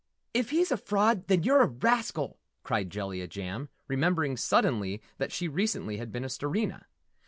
"If 0.33 0.49
he's 0.49 0.71
a 0.71 0.77
fraud 0.77 1.27
then 1.27 1.43
you're 1.43 1.61
a 1.61 1.67
rascal!" 1.67 2.39
cried 2.63 2.89
Jellia 2.89 3.27
Jam, 3.27 3.69
remembering 3.87 4.35
suddenly 4.35 4.99
that 5.19 5.31
she 5.31 5.47
recently 5.47 5.97
had 5.97 6.11
been 6.11 6.23
a 6.23 6.27
Starina. 6.27 6.85